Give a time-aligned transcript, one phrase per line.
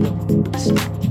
[0.00, 1.03] ました。